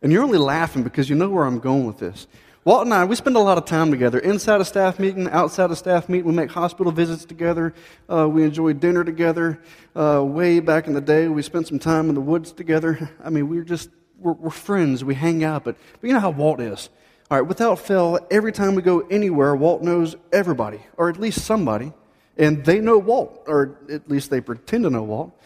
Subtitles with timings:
[0.01, 2.27] And you're only laughing because you know where I'm going with this.
[2.67, 4.19] Walt and I, we spend a lot of time together.
[4.19, 7.73] Inside a staff meeting, outside a staff meeting, we make hospital visits together.
[8.11, 9.57] Uh, we enjoy dinner together.
[9.95, 13.09] Uh, way back in the day, we spent some time in the woods together.
[13.23, 15.01] I mean, we're just, we're, we're friends.
[15.01, 15.63] We hang out.
[15.63, 16.89] But, but you know how Walt is.
[17.29, 21.41] All right, without fail, every time we go anywhere, Walt knows everybody, or at least
[21.41, 21.91] somebody,
[22.37, 25.37] and they know Walt, or at least they pretend to know Walt.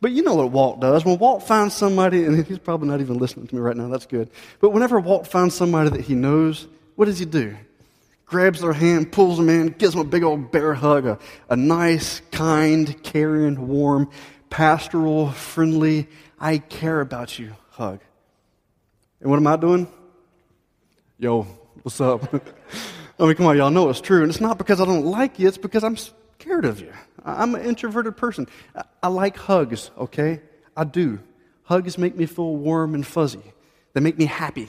[0.00, 1.04] But you know what Walt does.
[1.04, 4.06] When Walt finds somebody, and he's probably not even listening to me right now, that's
[4.06, 4.30] good.
[4.60, 7.56] But whenever Walt finds somebody that he knows, what does he do?
[8.26, 11.18] Grabs their hand, pulls them in, gives them a big old bear hug, a,
[11.48, 14.10] a nice, kind, caring, warm,
[14.50, 16.08] pastoral, friendly,
[16.40, 18.00] I care about you hug.
[19.20, 19.88] And what am I doing?
[21.18, 21.42] Yo,
[21.82, 22.32] what's up?
[23.18, 24.22] I mean, come on, y'all know it's true.
[24.22, 26.92] And it's not because I don't like you, it's because I'm scared of you.
[27.24, 28.46] I'm an introverted person.
[29.02, 30.40] I like hugs, okay?
[30.76, 31.18] I do.
[31.64, 33.52] Hugs make me feel warm and fuzzy,
[33.92, 34.68] they make me happy.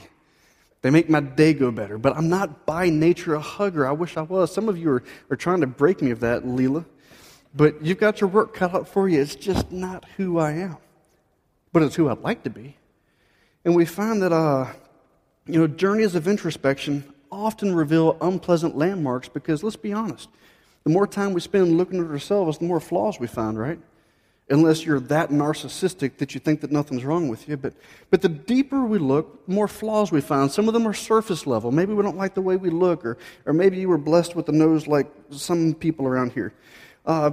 [0.82, 1.98] They make my day go better.
[1.98, 3.86] But I'm not by nature a hugger.
[3.86, 4.50] I wish I was.
[4.50, 6.86] Some of you are, are trying to break me of that, Leela.
[7.54, 9.20] But you've got your work cut out for you.
[9.20, 10.78] It's just not who I am.
[11.74, 12.78] But it's who I'd like to be.
[13.62, 14.68] And we find that uh,
[15.46, 20.28] you know, journeys of introspection often reveal unpleasant landmarks because, let's be honest,
[20.84, 23.78] the more time we spend looking at ourselves, the more flaws we find, right?
[24.48, 27.56] Unless you're that narcissistic that you think that nothing's wrong with you.
[27.56, 27.74] But,
[28.10, 30.50] but the deeper we look, the more flaws we find.
[30.50, 31.70] Some of them are surface level.
[31.70, 34.48] Maybe we don't like the way we look, or, or maybe you were blessed with
[34.48, 36.52] a nose like some people around here.
[37.06, 37.30] Uh,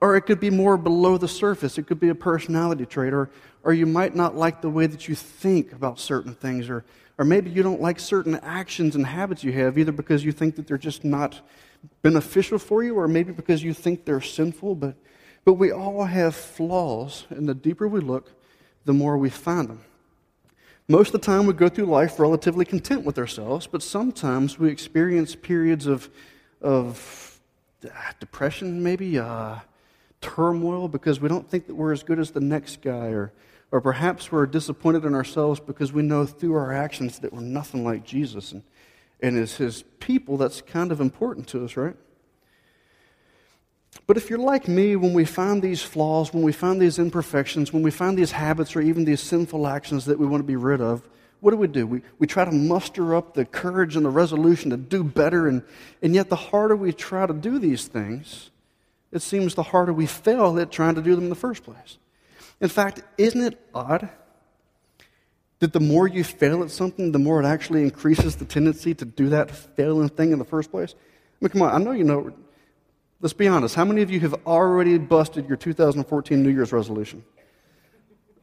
[0.00, 1.78] or it could be more below the surface.
[1.78, 3.30] It could be a personality trait, or,
[3.62, 6.84] or you might not like the way that you think about certain things, or,
[7.18, 10.56] or maybe you don't like certain actions and habits you have, either because you think
[10.56, 11.40] that they're just not
[12.02, 14.74] beneficial for you, or maybe because you think they're sinful.
[14.74, 14.96] But,
[15.44, 18.32] but we all have flaws, and the deeper we look,
[18.84, 19.80] the more we find them.
[20.88, 24.70] Most of the time, we go through life relatively content with ourselves, but sometimes we
[24.70, 26.08] experience periods of,
[26.60, 27.40] of
[27.84, 27.88] uh,
[28.20, 29.56] depression, maybe uh,
[30.20, 33.32] turmoil, because we don't think that we're as good as the next guy, or
[33.72, 37.84] or perhaps we're disappointed in ourselves because we know through our actions that we're nothing
[37.84, 38.52] like Jesus.
[38.52, 38.62] And,
[39.20, 41.96] and as his people, that's kind of important to us, right?
[44.06, 47.72] But if you're like me, when we find these flaws, when we find these imperfections,
[47.72, 50.56] when we find these habits or even these sinful actions that we want to be
[50.56, 51.08] rid of,
[51.40, 51.86] what do we do?
[51.86, 55.62] We, we try to muster up the courage and the resolution to do better, and,
[56.02, 58.50] and yet the harder we try to do these things,
[59.12, 61.98] it seems the harder we fail at trying to do them in the first place.
[62.60, 64.08] In fact, isn't it odd
[65.58, 69.04] that the more you fail at something, the more it actually increases the tendency to
[69.04, 70.94] do that failing thing in the first place?
[70.94, 72.32] I mean, come on, I know you know.
[73.20, 73.74] Let's be honest.
[73.74, 77.24] How many of you have already busted your 2014 New Year's resolution?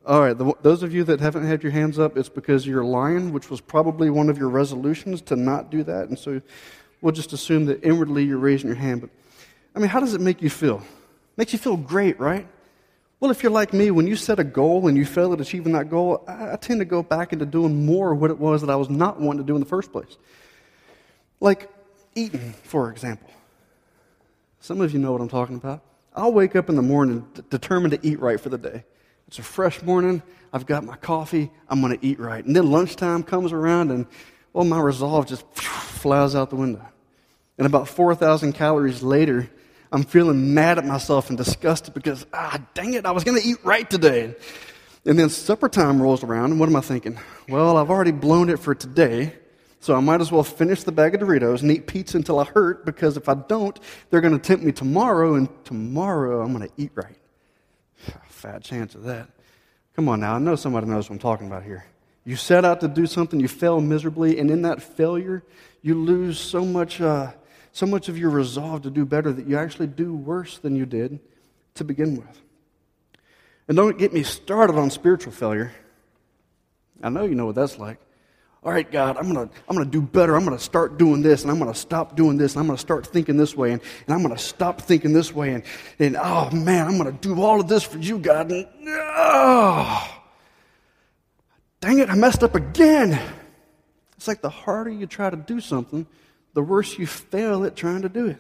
[0.06, 2.84] All right, the, those of you that haven't had your hands up, it's because you're
[2.84, 6.10] lying, which was probably one of your resolutions to not do that.
[6.10, 6.42] And so
[7.02, 9.02] we'll just assume that inwardly you're raising your hand.
[9.02, 9.12] But
[9.76, 10.82] I mean, how does it make you feel?
[11.38, 12.48] Makes you feel great, right?
[13.24, 15.72] Well, if you're like me, when you set a goal and you fail at achieving
[15.72, 18.60] that goal, I, I tend to go back into doing more of what it was
[18.60, 20.18] that I was not wanting to do in the first place.
[21.40, 21.70] Like
[22.16, 23.30] eating, for example.
[24.60, 25.84] Some of you know what I'm talking about.
[26.14, 28.84] I'll wake up in the morning d- determined to eat right for the day.
[29.30, 30.22] It's a fresh morning.
[30.52, 31.50] I've got my coffee.
[31.70, 32.44] I'm going to eat right.
[32.44, 34.06] And then lunchtime comes around, and
[34.52, 36.86] well, my resolve just flies out the window.
[37.58, 39.50] And about 4,000 calories later,
[39.94, 43.48] I'm feeling mad at myself and disgusted because, ah, dang it, I was going to
[43.48, 44.36] eat right today.
[45.06, 47.20] And then supper time rolls around, and what am I thinking?
[47.48, 49.36] Well, I've already blown it for today,
[49.82, 52.46] so I might as well finish the bag of Doritos and eat pizza until I
[52.46, 53.80] hurt because if I don't,
[54.10, 57.18] they're going to tempt me tomorrow, and tomorrow I'm going to eat right.
[58.30, 59.30] Fat chance of that.
[59.96, 61.86] Come on now, I know somebody knows what I'm talking about here.
[62.26, 65.44] You set out to do something, you fail miserably, and in that failure,
[65.84, 67.34] you lose so much, uh,
[67.74, 70.86] so much of your resolve to do better that you actually do worse than you
[70.86, 71.20] did
[71.76, 72.42] to begin with.
[73.68, 75.74] And don't get me started on spiritual failure.
[77.02, 78.00] I know you know what that's like.
[78.64, 80.36] All right, God, I'm going to I'm gonna do better.
[80.36, 82.68] I'm going to start doing this, and I'm going to stop doing this, and I'm
[82.68, 85.54] going to start thinking this way, and, and I'm going to stop thinking this way.
[85.54, 85.64] And,
[86.00, 88.52] and oh, man, I'm going to do all of this for you, God.
[88.52, 90.22] And, oh,
[91.82, 93.20] dang it, I messed up again.
[94.16, 96.08] It's like the harder you try to do something,
[96.54, 98.38] the worse you fail at trying to do it.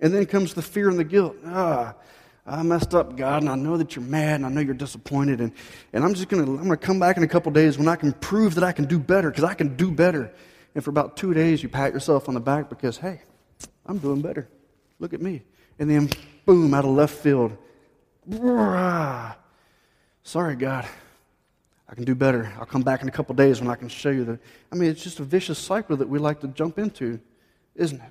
[0.00, 1.36] And then comes the fear and the guilt.
[1.46, 1.94] Ah,
[2.46, 5.40] I messed up, God, and I know that you're mad, and I know you're disappointed,
[5.40, 5.52] and,
[5.92, 8.12] and I'm just gonna I'm gonna come back in a couple days when I can
[8.12, 10.32] prove that I can do better, because I can do better.
[10.74, 13.22] And for about two days, you pat yourself on the back because, hey,
[13.86, 14.46] I'm doing better.
[14.98, 15.42] Look at me.
[15.78, 16.10] And then,
[16.44, 17.56] boom, out of left field.
[20.22, 20.86] Sorry, God.
[21.88, 22.52] I can do better.
[22.58, 24.40] I'll come back in a couple days when I can show you that.
[24.72, 27.20] I mean, it's just a vicious cycle that we like to jump into,
[27.74, 28.10] isn't it?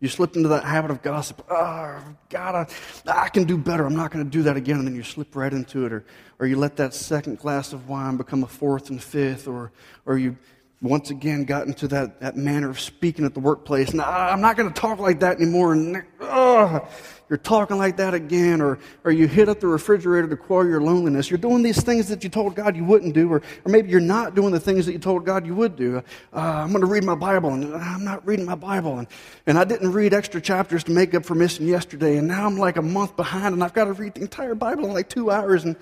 [0.00, 1.46] You slip into that habit of gossip.
[1.48, 2.68] Oh, God,
[3.06, 3.86] I, I can do better.
[3.86, 4.78] I'm not going to do that again.
[4.78, 5.92] And then you slip right into it.
[5.92, 6.04] Or,
[6.40, 9.46] or you let that second glass of wine become a fourth and fifth.
[9.46, 9.70] Or,
[10.04, 10.36] or you
[10.82, 13.94] once again got into that, that manner of speaking at the workplace.
[13.94, 15.72] No, I'm not going to talk like that anymore.
[15.72, 16.88] And oh,
[17.28, 18.60] you're talking like that again.
[18.60, 21.30] Or, or you hit up the refrigerator to quell your loneliness.
[21.30, 23.32] You're doing these things that you told God you wouldn't do.
[23.32, 25.98] Or, or maybe you're not doing the things that you told God you would do.
[26.34, 27.50] Uh, I'm going to read my Bible.
[27.50, 28.98] And I'm not reading my Bible.
[28.98, 29.06] And,
[29.46, 32.16] and I didn't read extra chapters to make up for missing yesterday.
[32.16, 33.54] And now I'm like a month behind.
[33.54, 35.64] And I've got to read the entire Bible in like two hours.
[35.64, 35.76] And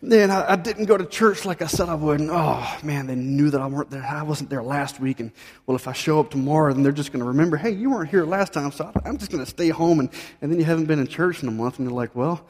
[0.00, 2.20] then I, I, didn't go to church like I said I would.
[2.20, 4.04] And oh man, they knew that I weren't there.
[4.04, 5.20] I wasn't there last week.
[5.20, 5.32] And
[5.66, 8.10] well, if I show up tomorrow, then they're just going to remember, hey, you weren't
[8.10, 10.00] here last time, so I'm just going to stay home.
[10.00, 10.10] And,
[10.40, 12.46] and then you haven't been in church in a month, and you're like, well,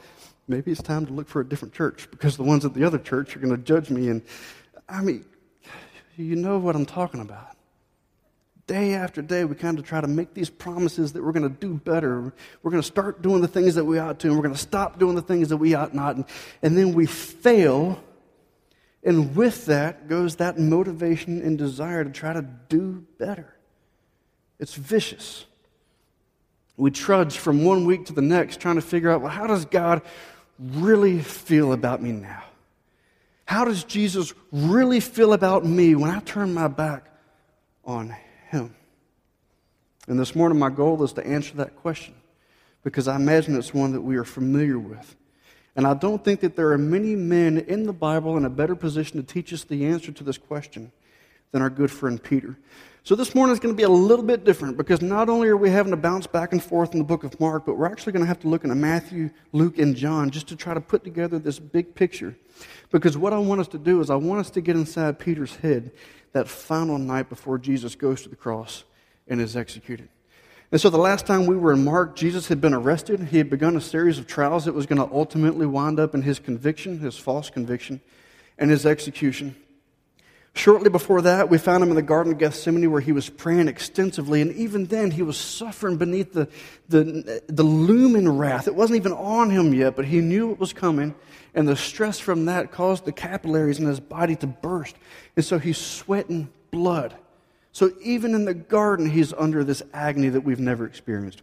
[0.47, 2.99] maybe it's time to look for a different church because the ones at the other
[2.99, 4.09] church are going to judge me.
[4.09, 4.21] And
[4.87, 5.25] I mean,
[6.17, 7.55] you know what I'm talking about
[8.69, 11.59] day after day, we kind of try to make these promises that we're going to
[11.59, 12.31] do better.
[12.61, 14.61] We're going to start doing the things that we ought to, and we're going to
[14.61, 16.15] stop doing the things that we ought not.
[16.15, 16.25] And,
[16.61, 17.99] and then we fail.
[19.03, 23.55] And with that goes that motivation and desire to try to do better.
[24.59, 25.45] It's vicious.
[26.77, 29.65] We trudge from one week to the next trying to figure out, well, how does
[29.65, 30.03] God
[30.59, 32.43] really feel about me now?
[33.45, 37.11] How does Jesus really feel about me when I turn my back
[37.83, 38.28] on him?
[38.51, 42.15] And this morning, my goal is to answer that question
[42.83, 45.15] because I imagine it's one that we are familiar with.
[45.75, 48.75] And I don't think that there are many men in the Bible in a better
[48.75, 50.91] position to teach us the answer to this question
[51.51, 52.57] than our good friend Peter.
[53.03, 55.57] So this morning is going to be a little bit different because not only are
[55.57, 58.13] we having to bounce back and forth in the book of Mark, but we're actually
[58.13, 61.03] going to have to look into Matthew, Luke, and John just to try to put
[61.03, 62.35] together this big picture.
[62.91, 65.55] Because what I want us to do is I want us to get inside Peter's
[65.55, 65.91] head
[66.33, 68.83] that final night before Jesus goes to the cross
[69.27, 70.09] and is executed.
[70.71, 73.19] And so the last time we were in Mark, Jesus had been arrested.
[73.19, 76.21] He had begun a series of trials that was going to ultimately wind up in
[76.21, 78.01] his conviction, his false conviction,
[78.59, 79.55] and his execution.
[80.59, 83.69] Shortly before that, we found him in the Garden of Gethsemane where he was praying
[83.69, 86.49] extensively, and even then he was suffering beneath the,
[86.89, 88.67] the, the looming wrath.
[88.67, 91.15] It wasn't even on him yet, but he knew it was coming,
[91.55, 94.97] and the stress from that caused the capillaries in his body to burst.
[95.37, 97.15] And so he's sweating blood.
[97.71, 101.41] So even in the garden, he's under this agony that we've never experienced.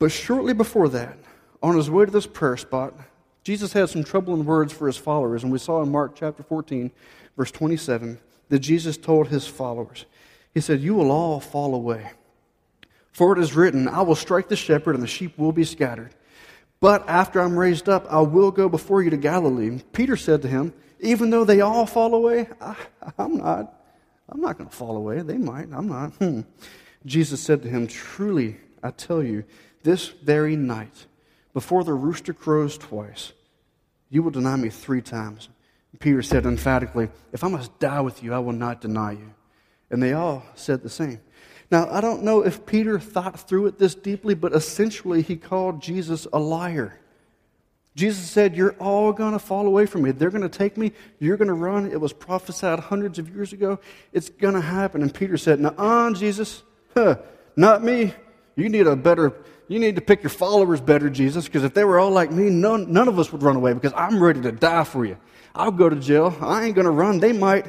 [0.00, 1.18] But shortly before that,
[1.62, 2.94] on his way to this prayer spot,
[3.44, 6.90] Jesus had some troubling words for his followers, and we saw in Mark chapter 14
[7.36, 10.04] verse 27, that Jesus told his followers.
[10.54, 12.10] He said, You will all fall away.
[13.12, 16.14] For it is written, I will strike the shepherd, and the sheep will be scattered.
[16.80, 19.80] But after I'm raised up, I will go before you to Galilee.
[19.92, 22.74] Peter said to him, Even though they all fall away, I,
[23.18, 23.78] am not.
[24.28, 25.20] I'm not going to fall away.
[25.20, 25.68] They might.
[25.72, 26.12] I'm not.
[26.14, 26.40] Hmm.
[27.04, 29.44] Jesus said to him, Truly, I tell you,
[29.82, 31.06] this very night,
[31.52, 33.32] before the rooster crows twice,
[34.08, 35.48] you will deny me three times.
[36.00, 39.34] Peter said emphatically, If I must die with you, I will not deny you.
[39.90, 41.20] And they all said the same.
[41.70, 45.80] Now, I don't know if Peter thought through it this deeply, but essentially he called
[45.80, 46.98] Jesus a liar.
[47.94, 50.12] Jesus said, You're all going to fall away from me.
[50.12, 50.92] They're going to take me.
[51.18, 51.90] You're going to run.
[51.90, 53.78] It was prophesied hundreds of years ago.
[54.12, 55.02] It's going to happen.
[55.02, 56.62] And Peter said, Nuh Jesus.
[56.94, 57.16] Huh,
[57.56, 58.14] not me.
[58.54, 59.32] You need a better,
[59.68, 62.50] you need to pick your followers better, Jesus, because if they were all like me,
[62.50, 65.16] none, none of us would run away because I'm ready to die for you.
[65.54, 66.36] I'll go to jail.
[66.40, 67.18] I ain't going to run.
[67.18, 67.64] They might,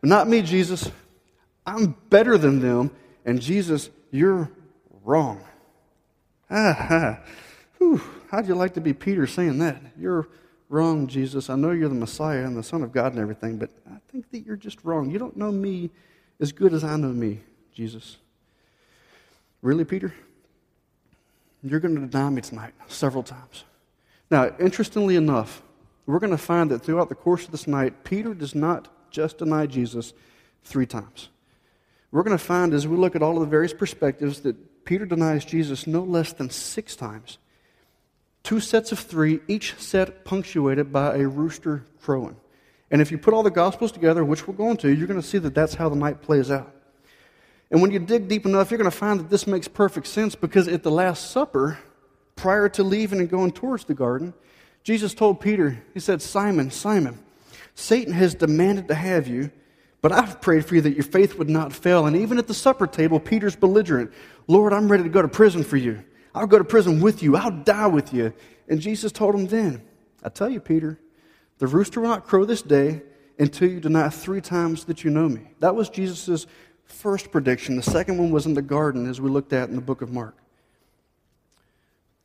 [0.00, 0.90] but not me, Jesus.
[1.66, 2.90] I'm better than them.
[3.24, 4.50] And Jesus, you're
[5.04, 5.42] wrong.
[6.54, 7.18] Ah.
[8.30, 9.80] How'd you like to be Peter saying that?
[9.98, 10.28] You're
[10.68, 11.50] wrong, Jesus.
[11.50, 14.30] I know you're the Messiah and the Son of God and everything, but I think
[14.30, 15.10] that you're just wrong.
[15.10, 15.90] You don't know me
[16.40, 17.40] as good as I know me,
[17.74, 18.16] Jesus.
[19.60, 20.14] Really, Peter?
[21.62, 23.64] You're going to deny me tonight several times.
[24.30, 25.62] Now, interestingly enough,
[26.06, 29.38] we're going to find that throughout the course of this night, Peter does not just
[29.38, 30.12] deny Jesus
[30.64, 31.28] three times.
[32.10, 35.06] We're going to find as we look at all of the various perspectives that Peter
[35.06, 37.38] denies Jesus no less than six times.
[38.42, 42.36] Two sets of three, each set punctuated by a rooster crowing.
[42.90, 45.26] And if you put all the Gospels together, which we're going to, you're going to
[45.26, 46.74] see that that's how the night plays out.
[47.70, 50.34] And when you dig deep enough, you're going to find that this makes perfect sense
[50.34, 51.78] because at the Last Supper,
[52.36, 54.34] prior to leaving and going towards the garden,
[54.82, 57.18] Jesus told Peter, He said, Simon, Simon,
[57.74, 59.50] Satan has demanded to have you,
[60.00, 62.06] but I've prayed for you that your faith would not fail.
[62.06, 64.12] And even at the supper table, Peter's belligerent.
[64.48, 66.02] Lord, I'm ready to go to prison for you.
[66.34, 67.36] I'll go to prison with you.
[67.36, 68.32] I'll die with you.
[68.68, 69.82] And Jesus told him then,
[70.24, 70.98] I tell you, Peter,
[71.58, 73.02] the rooster will not crow this day
[73.38, 75.42] until you deny three times that you know me.
[75.60, 76.46] That was Jesus'
[76.84, 77.76] first prediction.
[77.76, 80.12] The second one was in the garden, as we looked at in the book of
[80.12, 80.36] Mark.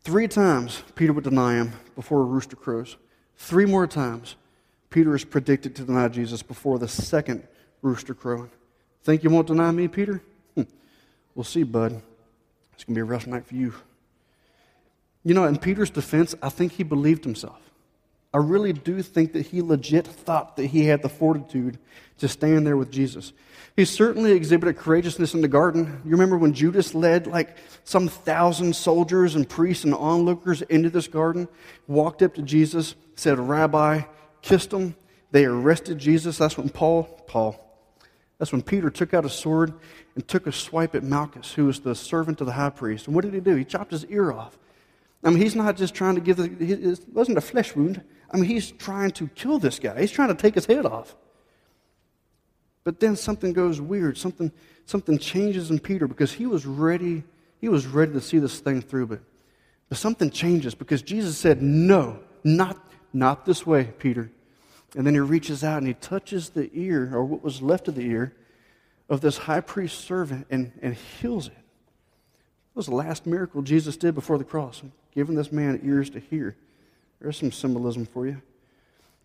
[0.07, 2.95] Three times Peter would deny him before a rooster crows.
[3.35, 4.37] Three more times
[4.89, 7.45] Peter is predicted to deny Jesus before the second
[7.81, 8.49] rooster crowing.
[9.03, 10.23] Think you won't deny me, Peter?
[10.55, 10.61] Hmm.
[11.35, 12.01] We'll see, bud.
[12.73, 13.73] It's going to be a rough night for you.
[15.25, 17.59] You know, in Peter's defense, I think he believed himself.
[18.33, 21.79] I really do think that he legit thought that he had the fortitude
[22.19, 23.33] to stand there with Jesus.
[23.75, 26.01] He certainly exhibited courageousness in the garden.
[26.03, 31.07] You remember when Judas led like some thousand soldiers and priests and onlookers into this
[31.07, 31.47] garden,
[31.87, 34.01] walked up to Jesus, said, Rabbi,
[34.41, 34.95] kissed him.
[35.31, 36.37] They arrested Jesus.
[36.37, 37.63] That's when Paul, Paul,
[38.39, 39.73] that's when Peter took out a sword
[40.15, 43.05] and took a swipe at Malchus, who was the servant of the high priest.
[43.07, 43.55] And what did he do?
[43.55, 44.57] He chopped his ear off.
[45.23, 48.01] I mean, he's not just trying to give the, it wasn't a flesh wound.
[48.31, 49.99] I mean, he's trying to kill this guy.
[50.01, 51.15] He's trying to take his head off.
[52.83, 54.17] But then something goes weird.
[54.17, 54.51] Something,
[54.85, 57.23] something changes in Peter because he was ready.
[57.59, 59.07] He was ready to see this thing through.
[59.07, 59.19] But,
[59.89, 62.77] but something changes because Jesus said, No, not,
[63.13, 64.31] not this way, Peter.
[64.95, 67.95] And then he reaches out and he touches the ear, or what was left of
[67.95, 68.33] the ear,
[69.09, 71.53] of this high priest servant and, and heals it.
[71.53, 74.81] It was the last miracle Jesus did before the cross,
[75.13, 76.55] giving this man ears to hear.
[77.19, 78.41] There's some symbolism for you.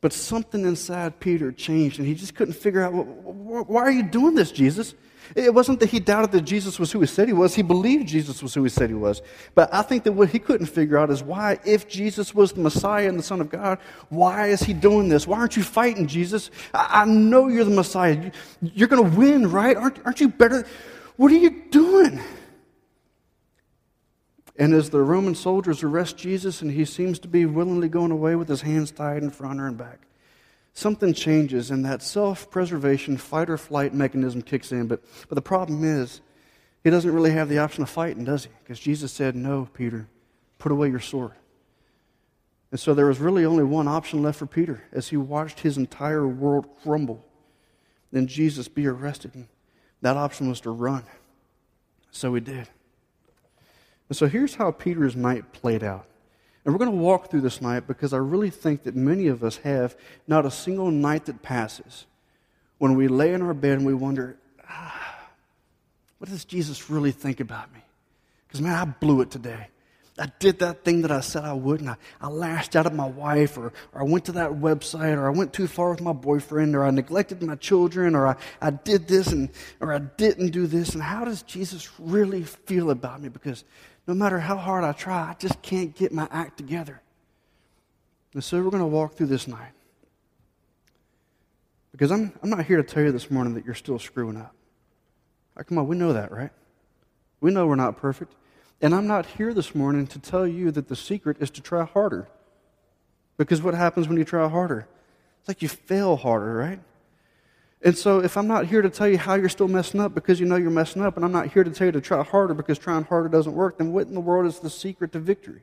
[0.00, 4.34] But something inside Peter changed, and he just couldn't figure out why are you doing
[4.34, 4.94] this, Jesus?
[5.36, 7.54] It wasn't that he doubted that Jesus was who he said he was.
[7.54, 9.22] He believed Jesus was who he said he was.
[9.54, 12.60] But I think that what he couldn't figure out is why, if Jesus was the
[12.60, 15.26] Messiah and the Son of God, why is he doing this?
[15.26, 16.50] Why aren't you fighting, Jesus?
[16.74, 18.32] I, know you're the Messiah.
[18.60, 19.76] You, are going to win, right?
[19.76, 20.66] Aren't, aren't you better?
[21.16, 22.20] What are you doing?
[24.56, 28.36] And as the Roman soldiers arrest Jesus and he seems to be willingly going away
[28.36, 30.00] with his hands tied in front and back,
[30.74, 34.88] something changes and that self preservation fight or flight mechanism kicks in.
[34.88, 36.20] But, but the problem is,
[36.84, 38.50] he doesn't really have the option of fighting, does he?
[38.62, 40.08] Because Jesus said, No, Peter,
[40.58, 41.32] put away your sword.
[42.70, 45.76] And so there was really only one option left for Peter as he watched his
[45.76, 47.24] entire world crumble.
[48.10, 49.34] Then Jesus be arrested.
[49.34, 49.46] And
[50.00, 51.04] that option was to run.
[52.10, 52.68] So he did.
[54.12, 56.04] And so here's how Peter's night played out.
[56.66, 59.42] And we're going to walk through this night because I really think that many of
[59.42, 59.96] us have
[60.28, 62.04] not a single night that passes
[62.76, 64.36] when we lay in our bed and we wonder,
[64.68, 65.30] ah,
[66.18, 67.80] what does Jesus really think about me?
[68.46, 69.68] Because, man, I blew it today.
[70.18, 72.94] I did that thing that I said I would, and I, I lashed out at
[72.94, 76.02] my wife, or, or I went to that website, or I went too far with
[76.02, 79.48] my boyfriend, or I neglected my children, or I, I did this, and,
[79.80, 80.92] or I didn't do this.
[80.92, 83.30] And how does Jesus really feel about me?
[83.30, 83.64] Because
[84.06, 87.00] no matter how hard I try, I just can't get my act together.
[88.34, 89.72] And so we're going to walk through this night.
[91.92, 94.54] Because I'm, I'm not here to tell you this morning that you're still screwing up.
[95.54, 96.50] Right, come on, we know that, right?
[97.40, 98.34] We know we're not perfect.
[98.80, 101.84] And I'm not here this morning to tell you that the secret is to try
[101.84, 102.28] harder.
[103.36, 104.88] Because what happens when you try harder?
[105.40, 106.80] It's like you fail harder, right?
[107.84, 110.38] And so, if I'm not here to tell you how you're still messing up because
[110.38, 112.54] you know you're messing up, and I'm not here to tell you to try harder
[112.54, 115.62] because trying harder doesn't work, then what in the world is the secret to victory?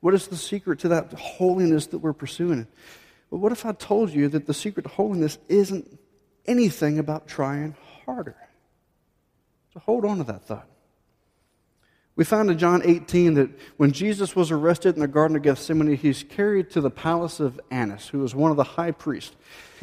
[0.00, 2.66] What is the secret to that holiness that we're pursuing?
[3.30, 5.98] But what if I told you that the secret to holiness isn't
[6.44, 8.36] anything about trying harder?
[9.72, 10.68] So hold on to that thought.
[12.16, 15.96] We find in John 18 that when Jesus was arrested in the Garden of Gethsemane,
[15.96, 19.36] he's carried to the palace of Annas, who was one of the high priests.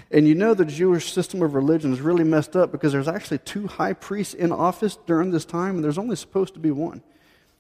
[0.10, 3.38] And you know the Jewish system of religion is really messed up because there's actually
[3.40, 7.04] two high priests in office during this time, and there's only supposed to be one.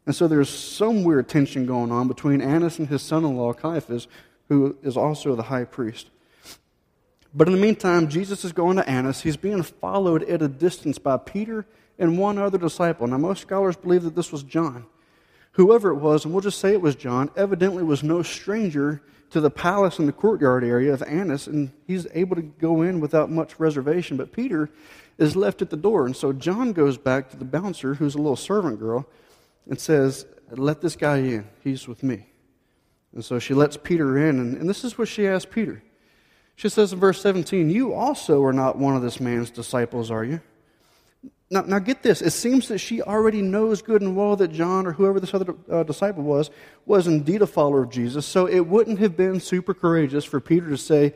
[0.08, 3.54] And so there's some weird tension going on between Annas and his son in law,
[3.54, 4.08] Caiaphas,
[4.50, 6.10] who is also the high priest.
[7.34, 9.22] But in the meantime, Jesus is going to Annas.
[9.22, 11.66] He's being followed at a distance by Peter
[12.00, 13.08] and one other disciple.
[13.08, 14.86] Now, most scholars believe that this was John.
[15.54, 19.42] Whoever it was, and we'll just say it was John, evidently was no stranger to
[19.42, 23.32] the palace and the courtyard area of Annas, and he's able to go in without
[23.32, 24.18] much reservation.
[24.18, 24.70] But Peter
[25.18, 28.20] is left at the door, and so John goes back to the bouncer, who's a
[28.20, 29.08] little servant girl,
[29.68, 31.48] and says, Let this guy in.
[31.64, 32.28] He's with me.
[33.14, 35.84] And so she lets Peter in, and, and this is what she asks Peter.
[36.56, 40.24] She says in verse 17, You also are not one of this man's disciples, are
[40.24, 40.42] you?
[41.54, 42.24] Now, now, get this.
[42.24, 45.54] It seems that she already knows good and well that John or whoever this other
[45.72, 46.50] uh, disciple was
[46.88, 48.26] was indeed a follower of Jesus.
[48.26, 51.14] So it wouldn't have been super courageous for Peter to say,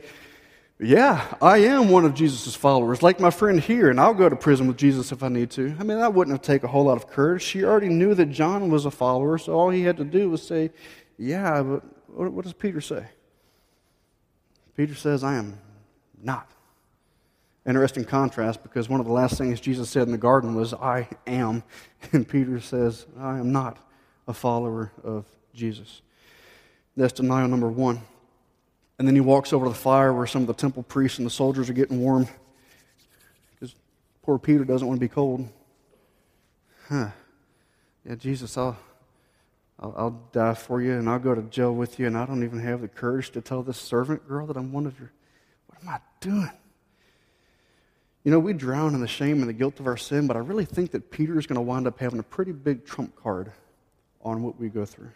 [0.78, 4.36] Yeah, I am one of Jesus' followers, like my friend here, and I'll go to
[4.36, 5.74] prison with Jesus if I need to.
[5.76, 7.42] I mean, that wouldn't have taken a whole lot of courage.
[7.42, 10.46] She already knew that John was a follower, so all he had to do was
[10.46, 10.70] say,
[11.16, 13.06] Yeah, but what, what does Peter say?
[14.76, 15.58] Peter says, I am
[16.22, 16.52] not.
[17.68, 21.06] Interesting contrast because one of the last things Jesus said in the garden was, I
[21.26, 21.62] am.
[22.12, 23.76] And Peter says, I am not
[24.26, 26.00] a follower of Jesus.
[26.96, 28.00] That's denial number one.
[28.98, 31.26] And then he walks over to the fire where some of the temple priests and
[31.26, 32.26] the soldiers are getting warm
[33.50, 33.74] because
[34.22, 35.46] poor Peter doesn't want to be cold.
[36.88, 37.10] Huh.
[38.08, 38.78] Yeah, Jesus, I'll,
[39.78, 42.44] I'll, I'll die for you and I'll go to jail with you, and I don't
[42.44, 45.10] even have the courage to tell this servant girl that I'm one of your.
[45.66, 46.50] What am I doing?
[48.28, 50.40] You know, we drown in the shame and the guilt of our sin, but I
[50.40, 53.52] really think that Peter is going to wind up having a pretty big trump card
[54.22, 55.12] on what we go through.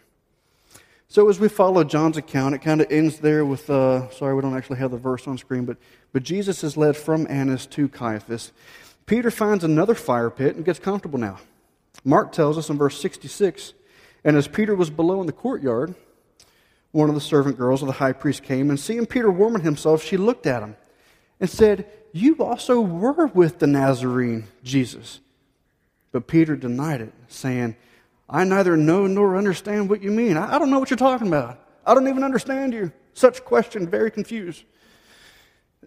[1.09, 4.41] So as we follow John's account, it kind of ends there with, uh, sorry, we
[4.41, 5.77] don't actually have the verse on screen, but,
[6.11, 8.51] but Jesus is led from Annas to Caiaphas.
[9.05, 11.37] Peter finds another fire pit and gets comfortable now.
[12.03, 13.75] Mark tells us in verse 66,
[14.23, 15.93] and as Peter was below in the courtyard,
[16.89, 20.03] one of the servant girls of the high priest came, and seeing Peter warming himself,
[20.03, 20.75] she looked at him
[21.39, 25.19] and said, you also were with the Nazarene Jesus.
[26.11, 27.75] But Peter denied it, saying,
[28.29, 30.37] I neither know nor understand what you mean.
[30.37, 31.59] I, don't know what you're talking about.
[31.85, 32.91] I don't even understand you.
[33.13, 34.63] Such question, very confused.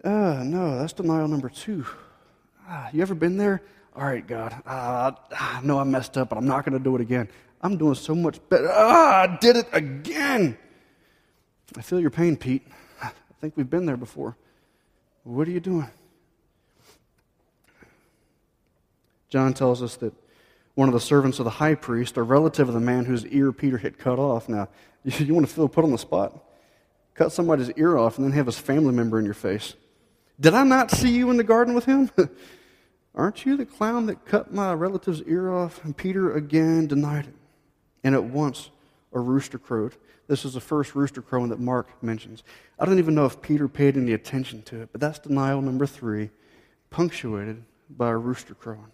[0.03, 1.85] Uh, no, that's denial number two.
[2.67, 3.61] Ah, you ever been there?
[3.95, 6.93] All right, God, uh, I know I messed up, but I'm not going to do
[6.95, 7.29] it again.
[7.61, 8.69] I'm doing so much better.
[8.69, 10.57] Ah, I did it again.
[11.75, 12.67] I feel your pain, Pete.
[13.01, 14.35] I think we've been there before.
[15.23, 15.89] What are you doing?
[19.29, 20.13] John tells us that
[20.75, 23.51] one of the servants of the high priest, a relative of the man whose ear
[23.51, 24.47] Peter had cut off.
[24.47, 24.69] Now,
[25.03, 26.43] you, want to feel put on the spot?
[27.15, 29.73] Cut somebody's ear off and then have his family member in your face.
[30.39, 32.11] Did I not see you in the garden with him?
[33.15, 35.83] Aren't you the clown that cut my relative's ear off?
[35.83, 37.33] And Peter again denied it.
[38.03, 38.69] And at once
[39.11, 39.95] a rooster crowed.
[40.27, 42.43] This is the first rooster crowing that Mark mentions.
[42.77, 45.87] I don't even know if Peter paid any attention to it, but that's denial number
[45.87, 46.29] three,
[46.91, 48.91] punctuated by a rooster crowing.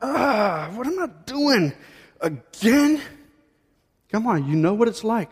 [0.00, 1.72] Ah, what am I doing?
[2.20, 3.00] Again?
[4.10, 5.30] Come on, you know what it's like.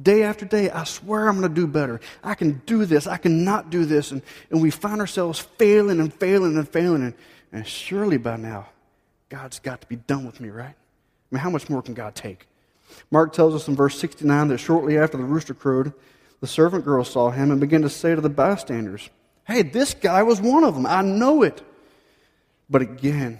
[0.00, 2.00] Day after day, I swear I'm going to do better.
[2.22, 3.06] I can do this.
[3.06, 4.10] I cannot do this.
[4.10, 7.02] And, and we find ourselves failing and failing and failing.
[7.02, 7.14] And,
[7.52, 8.68] and surely by now,
[9.28, 10.74] God's got to be done with me, right?
[10.74, 12.48] I mean, how much more can God take?
[13.10, 15.92] Mark tells us in verse 69 that shortly after the rooster crowed,
[16.40, 19.08] the servant girl saw him and began to say to the bystanders,
[19.46, 20.86] Hey, this guy was one of them.
[20.86, 21.62] I know it.
[22.68, 23.38] But again,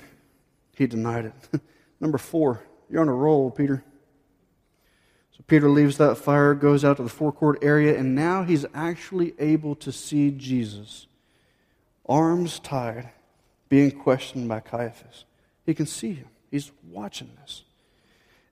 [0.76, 1.60] he denied it.
[2.00, 3.84] Number four, you're on a roll, Peter.
[5.32, 9.34] So Peter leaves that fire, goes out to the forecourt area, and now he's actually
[9.38, 11.06] able to see Jesus,
[12.08, 13.10] arms tied,
[13.68, 15.24] being questioned by Caiaphas.
[15.66, 17.64] He can see him, he's watching this.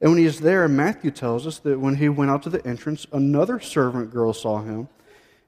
[0.00, 2.66] And when he is there, Matthew tells us that when he went out to the
[2.66, 4.88] entrance, another servant girl saw him.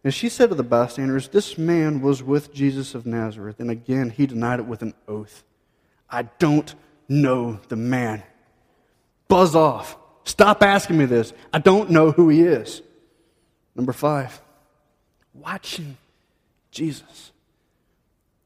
[0.05, 3.59] And she said to the bystanders, This man was with Jesus of Nazareth.
[3.59, 5.43] And again, he denied it with an oath.
[6.11, 6.75] I don't
[7.09, 8.23] know the man.
[9.29, 9.97] Buzz off.
[10.25, 11.33] Stop asking me this.
[11.53, 12.83] I don't know who he is.
[13.75, 14.41] Number five,
[15.33, 15.97] watching
[16.71, 17.33] Jesus.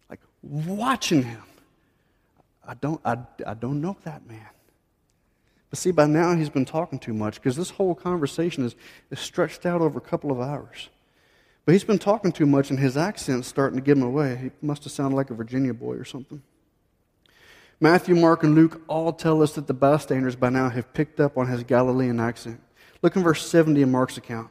[0.09, 1.43] Like watching him.
[2.67, 4.47] I don't, I, I don't know that man.
[5.71, 8.75] But see, by now he's been talking too much because this whole conversation is,
[9.11, 10.89] is stretched out over a couple of hours.
[11.65, 14.37] But he's been talking too much and his accent's starting to give him away.
[14.37, 16.43] He must have sounded like a Virginia boy or something.
[17.81, 21.39] Matthew, Mark, and Luke all tell us that the bystanders by now have picked up
[21.39, 22.61] on his Galilean accent.
[23.03, 24.51] Look in verse 70 in Mark's account.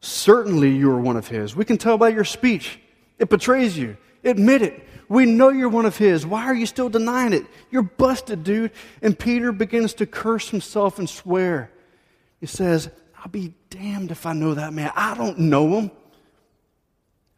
[0.00, 1.54] Certainly you are one of his.
[1.54, 2.78] We can tell by your speech.
[3.18, 3.96] It betrays you.
[4.22, 4.88] Admit it.
[5.08, 6.24] We know you're one of his.
[6.24, 7.44] Why are you still denying it?
[7.70, 8.72] You're busted, dude.
[9.02, 11.70] And Peter begins to curse himself and swear.
[12.40, 14.92] He says, I'll be damned if I know that man.
[14.96, 15.90] I don't know him.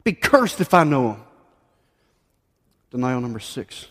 [0.05, 1.23] Be cursed if I know him.
[2.91, 3.89] Denial number six.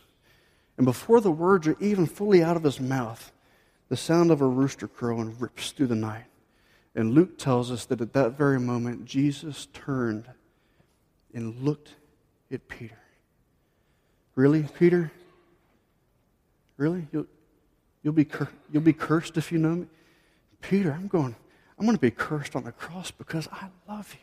[0.77, 3.31] And before the words are even fully out of his mouth,
[3.89, 6.25] the sound of a rooster crowing rips through the night.
[6.95, 10.25] And Luke tells us that at that very moment, Jesus turned
[11.33, 11.95] and looked
[12.51, 12.97] at Peter.
[14.35, 15.11] Really, Peter?
[16.77, 17.07] Really?
[17.11, 17.27] You'll,
[18.01, 19.87] you'll, be, cur- you'll be cursed if you know me?
[20.61, 21.35] Peter, I'm going,
[21.77, 24.19] I'm going to be cursed on the cross because I love you.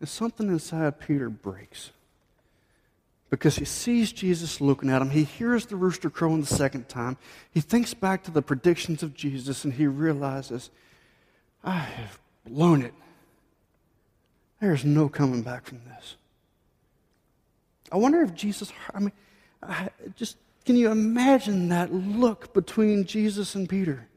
[0.00, 1.90] And something inside Peter breaks
[3.30, 5.10] because he sees Jesus looking at him.
[5.10, 7.16] He hears the rooster crowing the second time.
[7.50, 10.70] He thinks back to the predictions of Jesus and he realizes,
[11.62, 12.94] I have blown it.
[14.60, 16.16] There's no coming back from this.
[17.92, 19.12] I wonder if Jesus, I mean,
[19.62, 24.08] I just can you imagine that look between Jesus and Peter?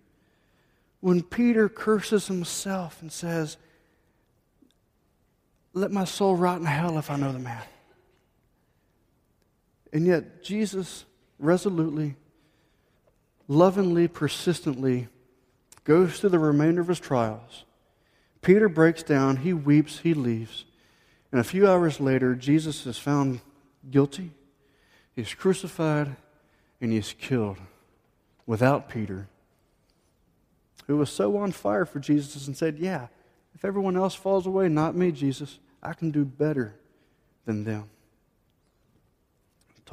[0.99, 3.57] When Peter curses himself and says,
[5.73, 7.63] Let my soul rot in hell if I know the man.
[9.93, 11.05] And yet, Jesus
[11.37, 12.15] resolutely,
[13.47, 15.07] lovingly, persistently
[15.83, 17.63] goes through the remainder of his trials.
[18.41, 20.65] Peter breaks down, he weeps, he leaves.
[21.31, 23.41] And a few hours later, Jesus is found
[23.89, 24.31] guilty,
[25.15, 26.15] he's crucified,
[26.81, 27.57] and he's killed
[28.45, 29.27] without Peter,
[30.87, 33.07] who was so on fire for Jesus and said, Yeah,
[33.53, 36.75] if everyone else falls away, not me, Jesus, I can do better
[37.45, 37.89] than them.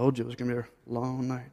[0.00, 1.50] I told you it was going to be a long night.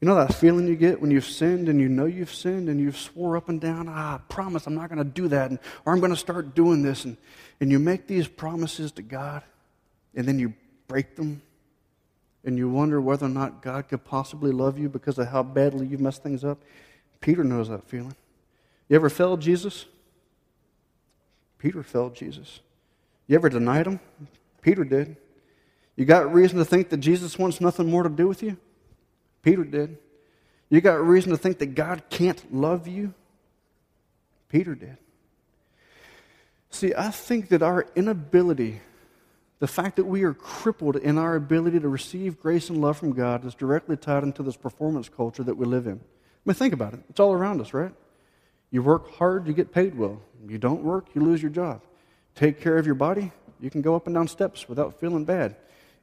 [0.00, 2.80] You know that feeling you get when you've sinned and you know you've sinned and
[2.80, 5.58] you've swore up and down, ah, I promise I'm not going to do that, and,
[5.84, 7.04] or I'm going to start doing this.
[7.04, 7.18] And,
[7.60, 9.42] and you make these promises to God,
[10.14, 10.54] and then you
[10.88, 11.42] break them,
[12.42, 15.86] and you wonder whether or not God could possibly love you because of how badly
[15.88, 16.62] you've messed things up.
[17.20, 18.16] Peter knows that feeling.
[18.88, 19.84] You ever failed Jesus?
[21.58, 22.60] Peter failed Jesus.
[23.26, 24.00] You ever denied him?
[24.62, 25.18] Peter did.
[26.00, 28.56] You got reason to think that Jesus wants nothing more to do with you?
[29.42, 29.98] Peter did.
[30.70, 33.12] You got reason to think that God can't love you?
[34.48, 34.96] Peter did.
[36.70, 38.80] See, I think that our inability
[39.58, 43.12] the fact that we are crippled in our ability to receive grace and love from
[43.12, 45.96] God is directly tied into this performance culture that we live in.
[45.96, 47.00] I mean, think about it.
[47.10, 47.92] It's all around us, right?
[48.70, 50.22] You work hard, you get paid well.
[50.48, 51.82] You don't work, you lose your job.
[52.34, 55.56] Take care of your body, you can go up and down steps without feeling bad.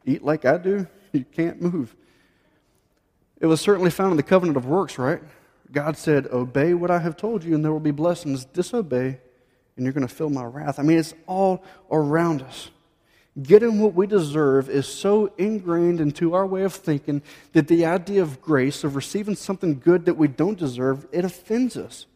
[0.06, 1.96] Eat like I do, you can't move.
[3.40, 5.22] It was certainly found in the covenant of works, right?
[5.72, 8.46] God said, Obey what I have told you, and there will be blessings.
[8.46, 9.20] Disobey,
[9.76, 10.80] and you're going to feel my wrath.
[10.80, 12.70] I mean, it's all around us.
[13.42, 17.22] Getting what we deserve is so ingrained into our way of thinking
[17.54, 21.78] that the idea of grace, of receiving something good that we don't deserve, it offends
[21.78, 22.08] us.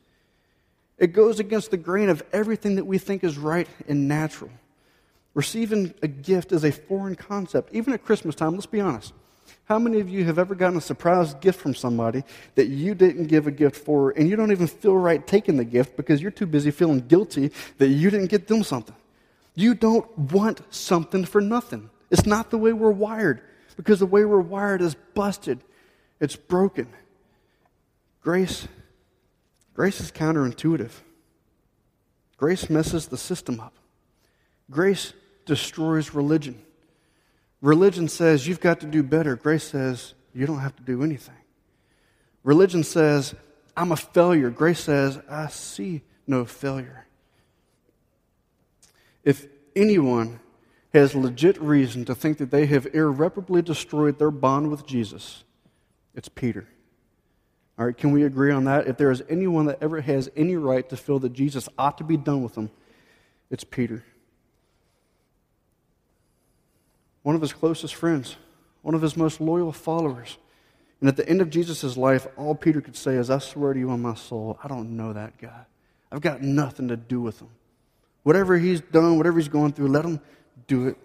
[0.97, 4.49] It goes against the grain of everything that we think is right and natural.
[5.33, 7.73] Receiving a gift is a foreign concept.
[7.73, 9.13] Even at Christmas time, let's be honest.
[9.65, 12.23] How many of you have ever gotten a surprise gift from somebody
[12.55, 15.63] that you didn't give a gift for, and you don't even feel right taking the
[15.63, 18.95] gift because you're too busy feeling guilty that you didn't get them something?
[19.55, 21.89] You don't want something for nothing.
[22.09, 23.41] It's not the way we're wired
[23.77, 25.59] because the way we're wired is busted.
[26.19, 26.87] It's broken.
[28.21, 28.67] Grace
[29.73, 30.91] grace is counterintuitive.
[32.37, 33.73] Grace messes the system up.
[34.69, 35.13] Grace
[35.45, 36.61] destroys religion.
[37.61, 39.35] Religion says you've got to do better.
[39.35, 41.35] Grace says you don't have to do anything.
[42.43, 43.35] Religion says
[43.75, 44.49] I'm a failure.
[44.49, 47.05] Grace says I see no failure.
[49.23, 50.39] If anyone
[50.93, 55.43] has legit reason to think that they have irreparably destroyed their bond with Jesus,
[56.15, 56.67] it's Peter.
[57.79, 58.87] All right, can we agree on that?
[58.87, 62.03] If there is anyone that ever has any right to feel that Jesus ought to
[62.03, 62.69] be done with them,
[63.49, 64.03] it's Peter.
[67.23, 68.35] One of his closest friends,
[68.81, 70.37] one of his most loyal followers.
[70.99, 73.79] And at the end of Jesus' life, all Peter could say is, I swear to
[73.79, 75.65] you on my soul, I don't know that guy.
[76.11, 77.49] I've got nothing to do with him.
[78.23, 80.19] Whatever he's done, whatever he's going through, let him
[80.67, 80.97] do it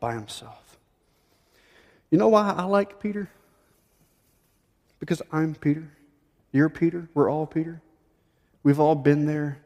[0.00, 0.78] by himself.
[2.10, 3.28] You know why I like Peter?
[4.98, 5.88] Because I'm Peter.
[6.50, 7.08] You're Peter.
[7.14, 7.80] We're all Peter.
[8.62, 9.58] We've all been there.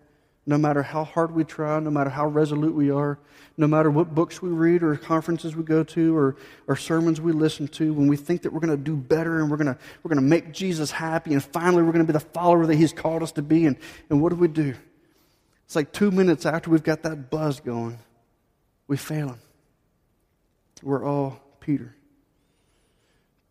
[0.45, 3.19] No matter how hard we try, no matter how resolute we are,
[3.57, 7.33] no matter what books we read or conferences we go to or, or sermons we
[7.33, 9.79] listen to, when we think that we're going to do better and we're going to,
[10.03, 12.93] we're to make Jesus happy and finally we're going to be the follower that he's
[12.93, 13.77] called us to be, and,
[14.11, 14.75] and what do we do?
[15.65, 17.99] It's like two minutes after we've got that buzz going,
[18.89, 19.41] we fail him.
[20.83, 21.95] We're all Peter.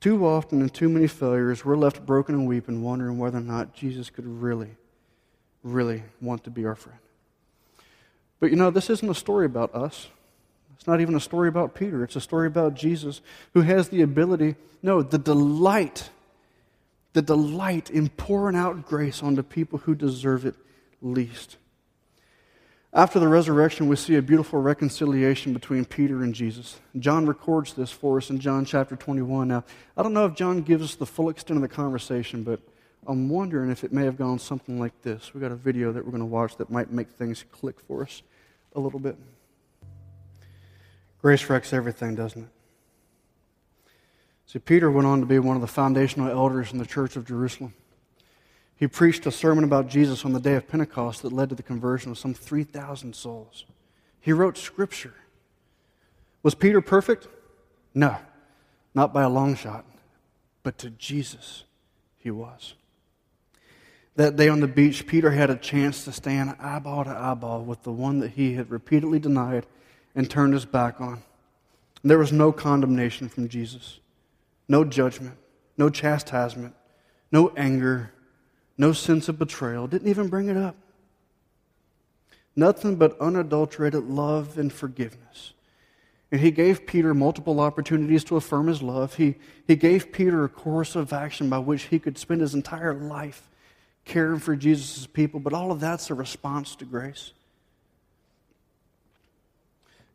[0.01, 3.73] Too often, and too many failures, we're left broken and weeping, wondering whether or not
[3.73, 4.75] Jesus could really,
[5.63, 7.00] really want to be our friend.
[8.39, 10.08] But you know, this isn't a story about us.
[10.76, 12.04] It's not even a story about Peter.
[12.04, 13.21] It's a story about Jesus
[13.54, 16.10] who has the ability, no, the delight,
[17.13, 20.56] the delight in pouring out grace onto people who deserve it
[21.02, 21.58] least.
[22.93, 26.80] After the resurrection, we see a beautiful reconciliation between Peter and Jesus.
[27.00, 29.47] John records this for us in John chapter 21.
[29.47, 29.63] Now,
[29.95, 32.60] I don't know if John gives us the full extent of the conversation, but
[33.08, 35.34] I'm wondering if it may have gone something like this.
[35.34, 38.04] We've got a video that we're going to watch that might make things click for
[38.04, 38.22] us
[38.76, 39.18] a little bit.
[41.22, 42.50] Grace wrecks everything, doesn't it?
[44.46, 47.26] See, Peter went on to be one of the foundational elders in the church of
[47.26, 47.74] Jerusalem.
[48.76, 51.64] He preached a sermon about Jesus on the day of Pentecost that led to the
[51.64, 53.66] conversion of some 3,000 souls.
[54.20, 55.14] He wrote scripture.
[56.44, 57.28] Was Peter perfect?
[57.94, 58.18] No,
[58.94, 59.86] not by a long shot.
[60.64, 61.64] But to Jesus,
[62.18, 62.74] he was.
[64.15, 67.84] That day on the beach, Peter had a chance to stand eyeball to eyeball with
[67.84, 69.65] the one that he had repeatedly denied
[70.15, 71.24] and turned his back on.
[72.04, 74.00] There was no condemnation from Jesus,
[74.67, 75.38] no judgment,
[75.78, 76.76] no chastisement,
[77.32, 78.12] no anger,
[78.78, 80.76] no sense of betrayal, didn't even bring it up.
[82.54, 85.54] Nothing but unadulterated love and forgiveness.
[86.32, 89.15] And he gave Peter multiple opportunities to affirm his love.
[89.15, 89.36] He,
[89.67, 93.47] he gave Peter a course of action by which he could spend his entire life
[94.12, 97.32] caring for Jesus' people, but all of that's a response to grace.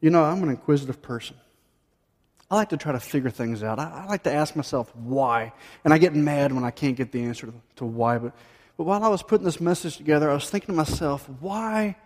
[0.00, 1.36] You know, I'm an inquisitive person.
[2.50, 3.78] I like to try to figure things out.
[3.78, 5.52] I, I like to ask myself why.
[5.84, 8.18] And I get mad when I can't get the answer to, to why.
[8.18, 8.34] But
[8.76, 11.96] but while I was putting this message together, I was thinking to myself, why,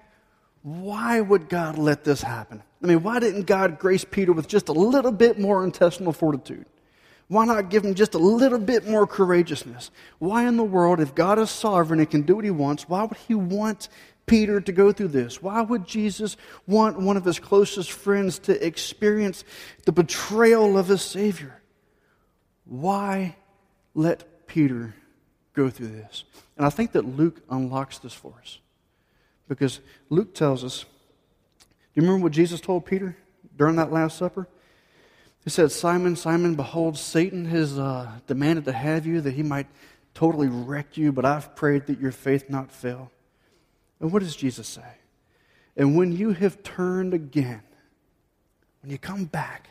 [0.62, 2.62] why would God let this happen?
[2.82, 6.66] I mean, why didn't God grace Peter with just a little bit more intestinal fortitude?
[7.30, 9.92] Why not give him just a little bit more courageousness?
[10.18, 13.04] Why in the world, if God is sovereign and can do what he wants, why
[13.04, 13.88] would he want
[14.26, 15.40] Peter to go through this?
[15.40, 19.44] Why would Jesus want one of his closest friends to experience
[19.84, 21.62] the betrayal of his Savior?
[22.64, 23.36] Why
[23.94, 24.96] let Peter
[25.52, 26.24] go through this?
[26.56, 28.58] And I think that Luke unlocks this for us.
[29.46, 33.16] Because Luke tells us, do you remember what Jesus told Peter
[33.56, 34.48] during that Last Supper?
[35.44, 39.66] He said, Simon, Simon, behold, Satan has uh, demanded to have you that he might
[40.12, 43.10] totally wreck you, but I've prayed that your faith not fail.
[44.00, 44.82] And what does Jesus say?
[45.76, 47.62] And when you have turned again,
[48.82, 49.68] when you come back,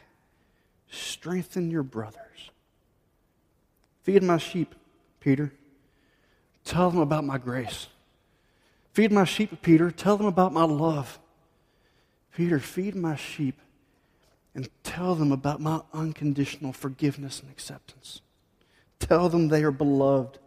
[0.90, 2.52] strengthen your brothers.
[4.04, 4.74] Feed my sheep,
[5.20, 5.52] Peter.
[6.64, 7.88] Tell them about my grace.
[8.94, 9.92] Feed my sheep, Peter.
[9.92, 11.20] Tell them about my love.
[12.36, 13.60] Peter, feed my sheep
[14.60, 18.22] and tell them about my unconditional forgiveness and acceptance.
[19.00, 20.38] Tell them they are beloved.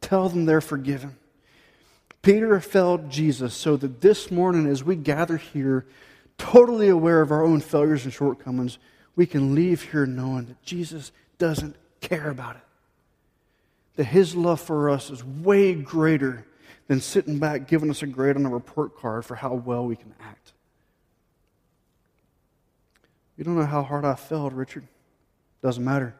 [0.00, 1.16] Tell them they're forgiven.
[2.20, 5.86] Peter felt Jesus so that this morning, as we gather here,
[6.38, 8.78] totally aware of our own failures and shortcomings,
[9.14, 12.62] we can leave here knowing that Jesus doesn't care about it
[13.96, 16.46] that His love for us is way greater
[16.86, 19.96] than sitting back giving us a grade on a report card for how well we
[19.96, 20.52] can act.
[23.36, 24.86] You don't know how hard I failed, Richard.
[25.62, 26.14] Doesn't matter.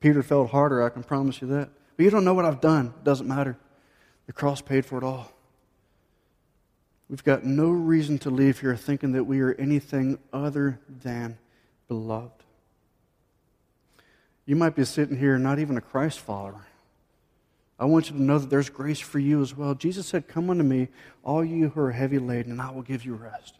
[0.00, 1.70] Peter failed harder, I can promise you that.
[1.96, 2.92] But you don't know what I've done.
[3.04, 3.56] Doesn't matter.
[4.26, 5.32] The cross paid for it all.
[7.08, 11.38] We've got no reason to leave here thinking that we are anything other than
[11.88, 12.42] beloved.
[14.46, 16.66] You might be sitting here not even a Christ follower.
[17.78, 19.74] I want you to know that there's grace for you as well.
[19.74, 20.88] Jesus said, Come unto me,
[21.22, 23.58] all you who are heavy laden, and I will give you rest.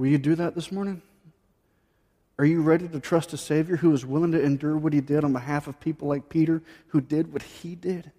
[0.00, 1.02] Will you do that this morning?
[2.38, 5.24] Are you ready to trust a Savior who is willing to endure what he did
[5.24, 8.10] on behalf of people like Peter who did what he did?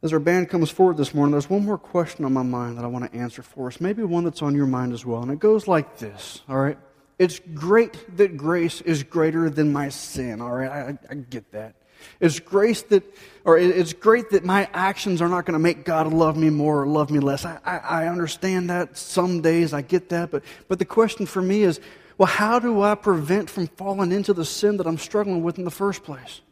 [0.00, 2.84] As our band comes forward this morning, there's one more question on my mind that
[2.84, 3.80] I want to answer for us.
[3.80, 5.22] Maybe one that's on your mind as well.
[5.22, 6.78] And it goes like this, all right?
[7.18, 10.70] It's great that grace is greater than my sin, all right?
[10.70, 11.74] I, I get that.
[12.20, 13.02] It's grace that,
[13.44, 16.82] or it's great that my actions are not going to make God love me more
[16.82, 17.44] or love me less.
[17.44, 20.30] I, I, I understand that some days, I get that.
[20.30, 21.80] But, but the question for me is,
[22.18, 25.64] well, how do I prevent from falling into the sin that I'm struggling with in
[25.64, 26.42] the first place?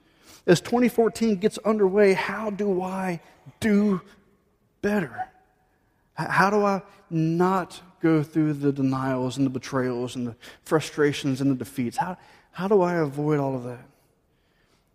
[0.47, 3.21] As 2014 gets underway, how do I
[3.61, 4.01] do
[4.81, 5.29] better?
[6.15, 6.81] How do I
[7.11, 11.99] not go through the denials and the betrayals and the frustrations and the defeats?
[11.99, 12.17] How,
[12.51, 13.85] how do I avoid all of that?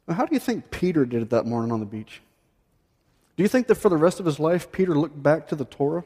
[0.06, 2.22] Well, how do you think Peter did it that morning on the beach?
[3.36, 5.66] Do you think that for the rest of his life, Peter looked back to the
[5.66, 6.04] Torah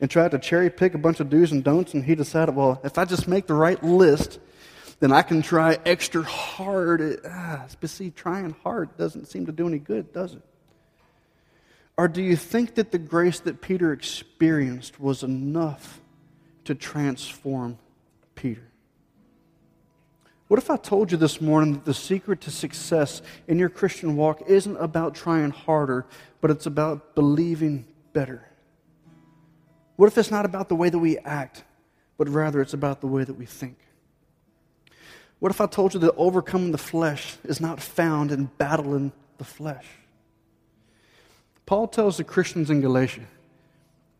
[0.00, 2.80] and tried to cherry pick a bunch of do's and don'ts, and he decided, well,
[2.82, 4.38] if I just make the right list,
[5.00, 7.20] then I can try extra hard.
[7.26, 10.42] Ah, but see, trying hard doesn't seem to do any good, does it?
[11.98, 16.00] Or do you think that the grace that Peter experienced was enough
[16.64, 17.78] to transform
[18.34, 18.62] Peter?
[20.50, 24.16] What if I told you this morning that the secret to success in your Christian
[24.16, 26.06] walk isn't about trying harder,
[26.40, 28.48] but it's about believing better?
[29.94, 31.62] What if it's not about the way that we act,
[32.18, 33.78] but rather it's about the way that we think?
[35.38, 39.44] What if I told you that overcoming the flesh is not found in battling the
[39.44, 39.86] flesh?
[41.64, 43.26] Paul tells the Christians in Galatia,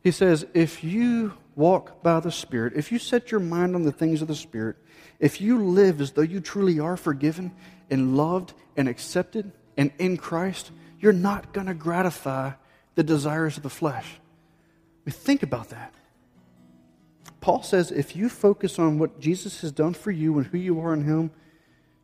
[0.00, 3.92] he says, if you walk by the Spirit, if you set your mind on the
[3.92, 4.76] things of the Spirit,
[5.18, 7.52] if you live as though you truly are forgiven
[7.90, 12.52] and loved and accepted and in Christ, you're not going to gratify
[12.94, 14.06] the desires of the flesh.
[14.14, 15.94] I mean, think about that.
[17.40, 20.80] Paul says if you focus on what Jesus has done for you and who you
[20.80, 21.30] are in Him,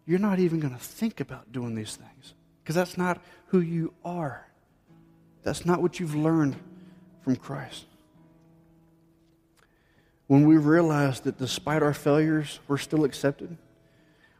[0.06, 3.92] you're not even going to think about doing these things because that's not who you
[4.04, 4.46] are.
[5.42, 6.56] That's not what you've learned
[7.22, 7.84] from Christ.
[10.26, 13.56] When we realize that despite our failures, we're still accepted,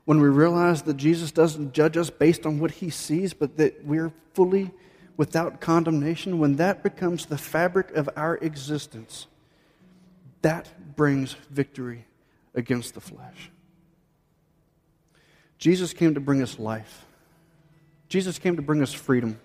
[0.05, 3.85] when we realize that Jesus doesn't judge us based on what he sees, but that
[3.85, 4.71] we're fully
[5.17, 9.27] without condemnation, when that becomes the fabric of our existence,
[10.43, 12.05] that brings victory
[12.55, 13.51] against the flesh.
[15.59, 17.07] Jesus came to bring us life.
[18.09, 19.41] Jesus came to bring us freedom.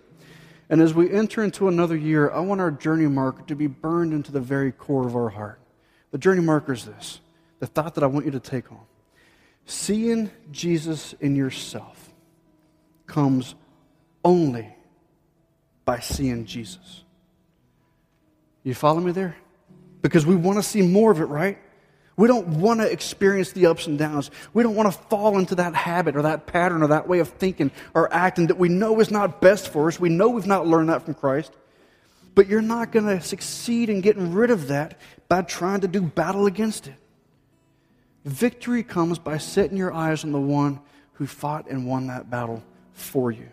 [0.69, 4.13] And as we enter into another year, I want our journey marker to be burned
[4.13, 5.61] into the very core of our heart.
[6.12, 7.19] The journey marker is this
[7.60, 8.80] the thought that I want you to take home.
[9.65, 12.12] Seeing Jesus in yourself
[13.06, 13.56] comes
[14.24, 14.76] only
[15.86, 17.04] by seeing Jesus.
[18.63, 19.36] You follow me there?
[20.02, 21.58] Because we want to see more of it, right?
[22.17, 24.30] We don't want to experience the ups and downs.
[24.54, 27.30] We don't want to fall into that habit or that pattern or that way of
[27.30, 30.00] thinking or acting that we know is not best for us.
[30.00, 31.52] We know we've not learned that from Christ.
[32.36, 35.00] But you're not going to succeed in getting rid of that
[35.31, 36.95] by trying to do battle against it.
[38.25, 40.81] Victory comes by setting your eyes on the one
[41.13, 43.47] who fought and won that battle for you.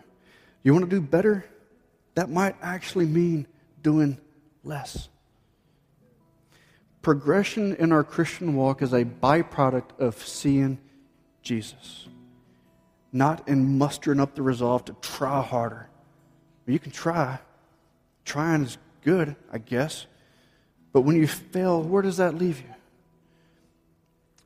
[0.61, 1.45] You want to do better?
[2.15, 3.47] that might actually mean
[3.81, 4.17] doing
[4.65, 5.07] less.
[7.01, 10.79] Progression in our Christian walk is a byproduct of seeing
[11.41, 12.09] Jesus,
[13.13, 15.87] not in mustering up the resolve to try harder.
[16.65, 17.39] You can try.
[18.25, 20.05] Trying is good, I guess.
[20.91, 22.73] But when you fail, where does that leave you?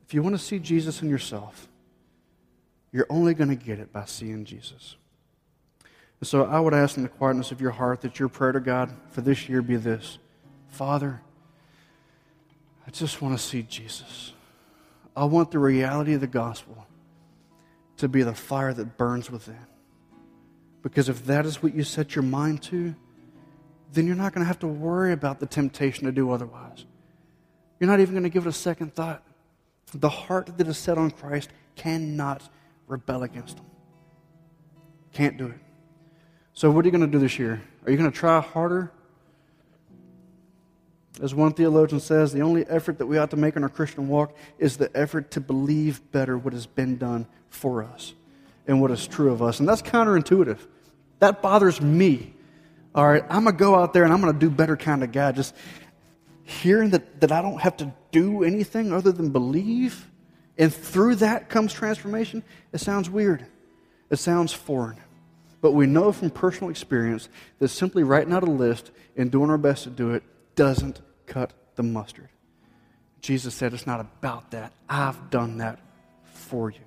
[0.05, 1.67] If you want to see Jesus in yourself,
[2.91, 4.95] you're only going to get it by seeing Jesus.
[6.19, 8.59] And so I would ask in the quietness of your heart that your prayer to
[8.59, 10.19] God for this year be this
[10.69, 11.21] Father,
[12.87, 14.33] I just want to see Jesus.
[15.15, 16.87] I want the reality of the gospel
[17.97, 19.65] to be the fire that burns within.
[20.81, 22.95] Because if that is what you set your mind to,
[23.93, 26.85] then you're not going to have to worry about the temptation to do otherwise.
[27.79, 29.23] You're not even going to give it a second thought.
[29.93, 32.41] The heart that is set on Christ cannot
[32.87, 33.65] rebel against him.
[35.13, 35.59] Can't do it.
[36.53, 37.61] So, what are you going to do this year?
[37.85, 38.91] Are you going to try harder?
[41.21, 44.07] As one theologian says, the only effort that we ought to make in our Christian
[44.07, 48.13] walk is the effort to believe better what has been done for us
[48.65, 49.59] and what is true of us.
[49.59, 50.59] And that's counterintuitive.
[51.19, 52.33] That bothers me.
[52.95, 55.03] All right, I'm going to go out there and I'm going to do better kind
[55.03, 55.31] of guy.
[55.31, 55.55] Just
[56.43, 60.09] hearing that, that I don't have to do anything other than believe,
[60.57, 63.45] and through that comes transformation, it sounds weird.
[64.09, 64.97] It sounds foreign.
[65.61, 69.57] But we know from personal experience that simply writing out a list and doing our
[69.57, 70.23] best to do it
[70.55, 72.29] doesn't cut the mustard.
[73.21, 74.73] Jesus said, It's not about that.
[74.87, 75.79] I've done that
[76.25, 76.81] for you.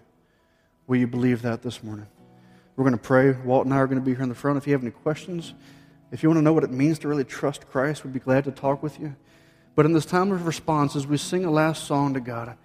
[0.87, 2.07] Will you believe that this morning?
[2.77, 3.33] We're going to pray.
[3.33, 4.59] Walt and I are going to be here in the front.
[4.59, 5.55] If you have any questions,
[6.17, 8.45] if you want to know what it means to really trust Christ, we'd be glad
[8.45, 9.15] to talk with you.
[9.75, 12.57] But in this time of response, as we sing a last song to God,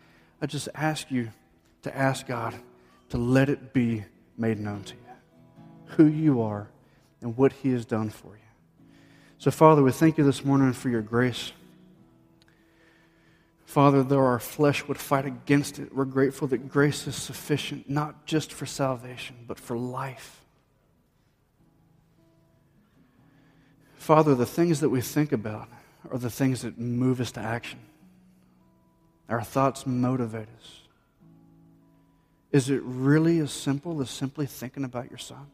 [0.41, 1.31] I just ask you
[1.81, 2.55] to ask God
[3.09, 4.05] to let it be
[4.37, 5.01] made known to you.
[5.97, 6.69] who you are
[7.19, 8.95] and what He has done for you.
[9.37, 11.51] So, Father, we thank you this morning for your grace.
[13.65, 18.25] Father, though our flesh would fight against it, we're grateful that grace is sufficient, not
[18.25, 20.40] just for salvation, but for life.
[24.01, 25.69] Father, the things that we think about
[26.09, 27.77] are the things that move us to action.
[29.29, 30.81] Our thoughts motivate us.
[32.51, 35.45] Is it really as simple as simply thinking about your son?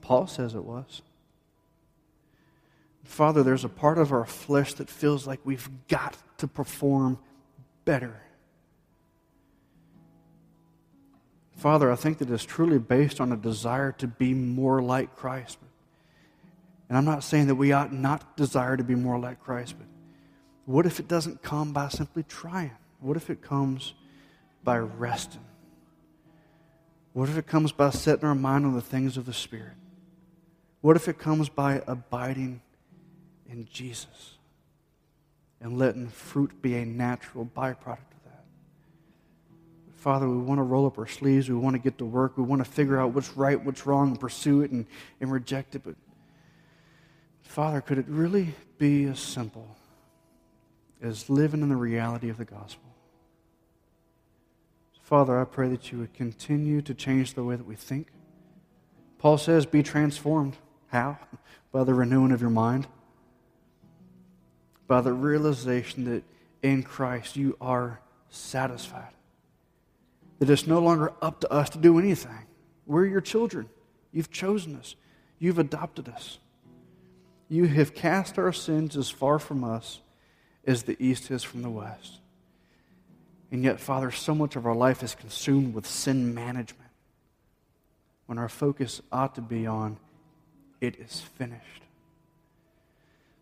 [0.00, 1.02] Paul says it was.
[3.02, 7.18] Father, there's a part of our flesh that feels like we've got to perform
[7.84, 8.22] better.
[11.56, 15.58] Father, I think that it's truly based on a desire to be more like Christ.
[16.88, 19.86] And I'm not saying that we ought not desire to be more like Christ, but
[20.64, 22.72] what if it doesn't come by simply trying?
[23.00, 23.94] What if it comes
[24.64, 25.44] by resting?
[27.12, 29.74] What if it comes by setting our mind on the things of the Spirit?
[30.80, 32.60] What if it comes by abiding
[33.48, 34.38] in Jesus
[35.60, 38.44] and letting fruit be a natural byproduct of that.
[39.96, 41.48] Father, we want to roll up our sleeves.
[41.48, 42.36] We want to get to work.
[42.36, 44.86] We want to figure out what's right, what's wrong, and pursue it and,
[45.20, 45.82] and reject it.
[45.84, 45.96] But,
[47.48, 49.76] Father, could it really be as simple
[51.02, 52.84] as living in the reality of the gospel?
[55.02, 58.08] Father, I pray that you would continue to change the way that we think.
[59.18, 60.56] Paul says, be transformed.
[60.88, 61.18] How?
[61.72, 62.86] By the renewing of your mind
[64.88, 66.24] by the realization that
[66.62, 69.12] in Christ you are satisfied.
[70.40, 72.46] That it's no longer up to us to do anything.
[72.86, 73.68] We're your children.
[74.10, 74.96] You've chosen us,
[75.38, 76.38] you've adopted us.
[77.48, 80.00] You have cast our sins as far from us
[80.66, 82.18] as the east is from the west.
[83.50, 86.90] And yet, Father, so much of our life is consumed with sin management
[88.26, 89.96] when our focus ought to be on
[90.80, 91.82] it is finished.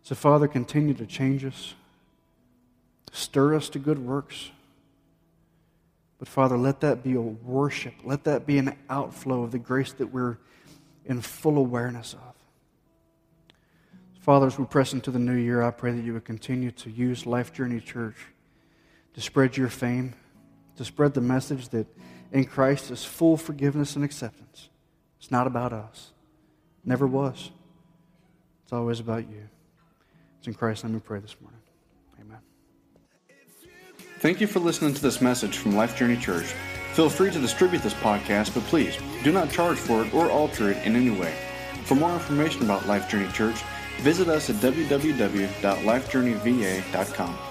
[0.03, 1.73] So, Father, continue to change us,
[3.11, 4.51] stir us to good works.
[6.17, 7.93] But, Father, let that be a worship.
[8.03, 10.37] Let that be an outflow of the grace that we're
[11.05, 12.36] in full awareness of.
[14.27, 16.91] Father, as we press into the new year, I pray that you would continue to
[16.91, 18.17] use Life Journey Church
[19.13, 20.15] to spread your fame,
[20.75, 21.87] to spread the message that
[22.33, 24.67] in Christ is full forgiveness and acceptance.
[25.17, 26.11] It's not about us,
[26.83, 27.51] never was.
[28.65, 29.47] It's always about you.
[30.39, 31.61] It's in Christ, let me pray this morning.
[32.19, 32.39] Amen.
[34.19, 36.53] Thank you for listening to this message from Life Journey Church.
[36.95, 40.71] Feel free to distribute this podcast, but please do not charge for it or alter
[40.71, 41.33] it in any way.
[41.85, 43.63] For more information about Life Journey Church,
[44.01, 47.46] visit us at www.lifejourneyva.com.